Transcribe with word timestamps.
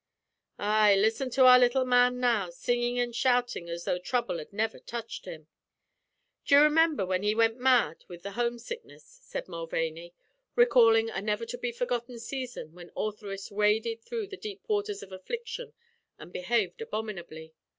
"Ay, 0.57 0.95
listen 0.95 1.29
to 1.29 1.45
our 1.45 1.59
little 1.59 1.85
man 1.85 2.19
now, 2.19 2.49
singin' 2.49 2.97
and 2.97 3.15
shoutin' 3.15 3.69
as 3.69 3.83
tho' 3.83 3.99
trouble 3.99 4.39
had 4.39 4.51
never 4.51 4.79
touched 4.79 5.25
him! 5.25 5.47
D'ye 6.43 6.57
remember 6.57 7.05
when 7.05 7.21
he 7.21 7.35
went 7.35 7.59
mad 7.59 8.03
with 8.07 8.23
the 8.23 8.31
homesickness?" 8.31 9.19
said 9.21 9.47
Mulvaney, 9.47 10.15
recalling 10.55 11.11
a 11.11 11.21
never 11.21 11.45
to 11.45 11.57
be 11.59 11.71
forgotten 11.71 12.17
season 12.17 12.73
when 12.73 12.89
Ortheris 12.95 13.51
waded 13.51 14.01
through 14.01 14.25
the 14.25 14.37
deep 14.37 14.67
waters 14.67 15.03
of 15.03 15.11
affliction 15.11 15.71
and 16.17 16.33
behaved 16.33 16.81
abominably. 16.81 17.53